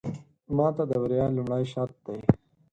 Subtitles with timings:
[0.55, 2.19] ماته د بريا لومړې شرط دی.